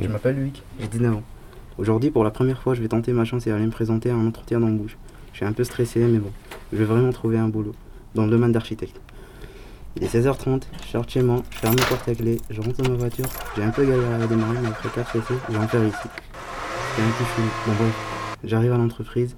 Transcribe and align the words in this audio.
Je 0.00 0.08
m'appelle 0.08 0.36
Luc, 0.36 0.62
j'ai 0.80 0.88
19 0.88 1.16
ans. 1.16 1.22
Aujourd'hui, 1.78 2.10
pour 2.10 2.24
la 2.24 2.30
première 2.30 2.62
fois, 2.62 2.74
je 2.74 2.80
vais 2.80 2.88
tenter 2.88 3.12
ma 3.12 3.24
chance 3.24 3.46
et 3.46 3.50
aller 3.50 3.66
me 3.66 3.70
présenter 3.70 4.10
à 4.10 4.14
un 4.14 4.26
entretien 4.26 4.60
d'embauche. 4.60 4.96
Je 5.32 5.38
suis 5.38 5.46
un 5.46 5.52
peu 5.52 5.64
stressé, 5.64 6.00
mais 6.00 6.18
bon, 6.18 6.30
je 6.72 6.78
vais 6.78 6.84
vraiment 6.84 7.12
trouver 7.12 7.38
un 7.38 7.48
boulot 7.48 7.74
dans 8.14 8.24
le 8.24 8.30
domaine 8.30 8.52
d'architecte. 8.52 9.00
Il 9.96 10.04
est 10.04 10.14
16h30, 10.14 10.62
je 10.82 10.88
sors 10.88 11.08
chez 11.08 11.22
moi, 11.22 11.42
je 11.50 11.58
ferme 11.58 11.76
la 11.76 11.84
porte 11.84 12.08
à 12.08 12.14
clé, 12.14 12.40
je 12.48 12.60
rentre 12.60 12.82
dans 12.82 12.90
ma 12.90 12.96
voiture. 12.96 13.26
J'ai 13.56 13.62
un 13.62 13.70
peu 13.70 13.84
galéré 13.84 14.14
à 14.14 14.26
démarrer, 14.26 14.58
mais 14.62 14.68
après 14.68 14.88
4 14.88 15.16
essais, 15.16 15.34
je 15.48 15.52
vais 15.52 15.58
en 15.58 15.68
faire 15.68 15.84
ici. 15.84 16.08
C'est 16.96 17.02
un 17.02 17.06
peu 17.06 17.24
fou. 17.24 17.42
Bon 17.66 17.72
bref, 17.78 18.38
j'arrive 18.44 18.72
à 18.72 18.78
l'entreprise, 18.78 19.36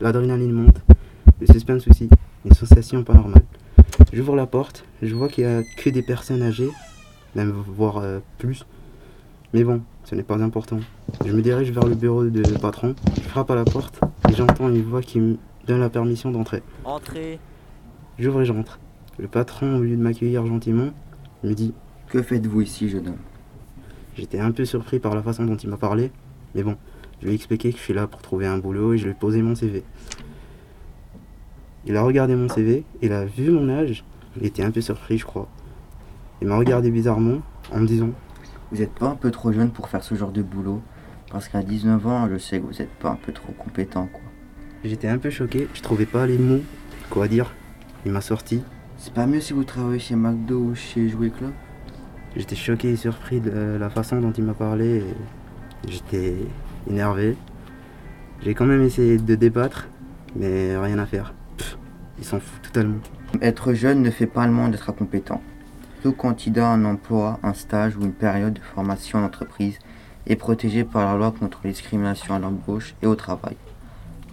l'adrénaline 0.00 0.52
monte, 0.52 0.80
le 1.40 1.46
suspense 1.46 1.88
aussi, 1.88 2.08
une 2.44 2.54
sensation 2.54 3.02
pas 3.02 3.14
normale. 3.14 3.42
J'ouvre 4.12 4.36
la 4.36 4.46
porte, 4.46 4.84
je 5.02 5.14
vois 5.14 5.28
qu'il 5.28 5.46
n'y 5.46 5.52
a 5.52 5.62
que 5.76 5.90
des 5.90 6.02
personnes 6.02 6.42
âgées, 6.42 6.70
même 7.34 7.50
voire 7.50 7.98
euh, 7.98 8.20
plus. 8.38 8.64
Mais 9.56 9.64
bon, 9.64 9.80
ce 10.04 10.14
n'est 10.14 10.22
pas 10.22 10.36
important. 10.42 10.80
Je 11.24 11.32
me 11.32 11.40
dirige 11.40 11.70
vers 11.70 11.86
le 11.86 11.94
bureau 11.94 12.24
de 12.24 12.42
patron, 12.58 12.94
je 13.14 13.22
frappe 13.22 13.50
à 13.50 13.54
la 13.54 13.64
porte 13.64 13.98
et 14.28 14.34
j'entends 14.34 14.68
une 14.68 14.82
voix 14.82 15.00
qui 15.00 15.18
me 15.18 15.38
donne 15.66 15.80
la 15.80 15.88
permission 15.88 16.30
d'entrer. 16.30 16.62
Entrez. 16.84 17.38
J'ouvre 18.18 18.42
et 18.42 18.44
je 18.44 18.52
rentre. 18.52 18.78
Le 19.18 19.28
patron, 19.28 19.78
au 19.78 19.80
lieu 19.80 19.96
de 19.96 20.02
m'accueillir 20.02 20.44
gentiment, 20.44 20.90
me 21.42 21.54
dit 21.54 21.72
Que 22.10 22.20
faites-vous 22.20 22.60
ici, 22.60 22.90
jeune 22.90 23.08
homme? 23.08 23.16
J'étais 24.14 24.40
un 24.40 24.50
peu 24.50 24.66
surpris 24.66 24.98
par 24.98 25.14
la 25.14 25.22
façon 25.22 25.46
dont 25.46 25.56
il 25.56 25.70
m'a 25.70 25.78
parlé, 25.78 26.10
mais 26.54 26.62
bon, 26.62 26.76
je 27.20 27.24
lui 27.24 27.32
ai 27.32 27.34
expliqué 27.34 27.72
que 27.72 27.78
je 27.78 27.82
suis 27.82 27.94
là 27.94 28.06
pour 28.06 28.20
trouver 28.20 28.46
un 28.46 28.58
boulot 28.58 28.92
et 28.92 28.98
je 28.98 29.04
lui 29.04 29.12
ai 29.12 29.14
posé 29.14 29.40
mon 29.40 29.54
CV. 29.54 29.84
Il 31.86 31.96
a 31.96 32.02
regardé 32.02 32.36
mon 32.36 32.50
CV, 32.50 32.84
il 33.00 33.14
a 33.14 33.24
vu 33.24 33.50
mon 33.50 33.70
âge, 33.70 34.04
il 34.38 34.44
était 34.44 34.62
un 34.62 34.70
peu 34.70 34.82
surpris, 34.82 35.16
je 35.16 35.24
crois. 35.24 35.48
Il 36.42 36.48
m'a 36.48 36.58
regardé 36.58 36.90
bizarrement 36.90 37.40
en 37.72 37.78
me 37.78 37.86
disant 37.86 38.10
Vous 38.72 38.78
n'êtes 38.78 38.92
pas 38.92 39.06
un 39.06 39.14
peu 39.14 39.30
trop 39.30 39.52
jeune 39.52 39.70
pour 39.70 39.88
faire 39.88 40.02
ce 40.02 40.14
genre 40.14 40.32
de 40.32 40.42
boulot 40.42 40.82
Parce 41.30 41.48
qu'à 41.48 41.62
19 41.62 42.06
ans, 42.06 42.28
je 42.30 42.36
sais 42.38 42.58
que 42.58 42.66
vous 42.66 42.78
n'êtes 42.78 42.90
pas 42.90 43.10
un 43.10 43.16
peu 43.16 43.32
trop 43.32 43.52
compétent, 43.52 44.08
quoi. 44.12 44.22
J'étais 44.84 45.08
un 45.08 45.18
peu 45.18 45.30
choqué, 45.30 45.68
je 45.74 45.82
trouvais 45.82 46.06
pas 46.06 46.26
les 46.26 46.38
mots, 46.38 46.62
quoi 47.10 47.28
dire? 47.28 47.52
Il 48.04 48.12
m'a 48.12 48.20
sorti. 48.20 48.62
C'est 48.96 49.12
pas 49.12 49.26
mieux 49.26 49.40
si 49.40 49.52
vous 49.52 49.64
travaillez 49.64 49.98
chez 49.98 50.16
McDo 50.16 50.58
ou 50.58 50.74
chez 50.74 51.08
Jouet 51.08 51.30
Club? 51.30 51.52
J'étais 52.36 52.56
choqué 52.56 52.90
et 52.90 52.96
surpris 52.96 53.40
de 53.40 53.76
la 53.78 53.88
façon 53.88 54.20
dont 54.20 54.32
il 54.32 54.44
m'a 54.44 54.54
parlé. 54.54 55.02
J'étais 55.88 56.36
énervé. 56.88 57.36
J'ai 58.42 58.54
quand 58.54 58.66
même 58.66 58.82
essayé 58.82 59.16
de 59.16 59.34
débattre, 59.34 59.88
mais 60.34 60.76
rien 60.76 60.98
à 60.98 61.06
faire. 61.06 61.34
Pff, 61.56 61.78
il 62.18 62.24
s'en 62.24 62.38
fout 62.38 62.62
totalement. 62.62 62.98
Être 63.40 63.72
jeune 63.72 64.02
ne 64.02 64.10
fait 64.10 64.26
pas 64.26 64.46
le 64.46 64.52
monde 64.52 64.72
d'être 64.72 64.90
incompétent. 64.90 65.40
Tout 66.02 66.12
candidat 66.12 66.68
à 66.68 66.74
un 66.74 66.84
emploi, 66.84 67.40
un 67.42 67.54
stage 67.54 67.96
ou 67.96 68.02
une 68.02 68.12
période 68.12 68.54
de 68.54 68.60
formation 68.60 69.18
en 69.18 69.24
entreprise 69.24 69.78
est 70.26 70.36
protégé 70.36 70.84
par 70.84 71.04
la 71.04 71.16
loi 71.16 71.32
contre 71.32 71.60
les 71.64 71.70
discriminations 71.70 72.34
à 72.34 72.38
l'embauche 72.38 72.94
et 73.02 73.06
au 73.06 73.14
travail. 73.14 73.56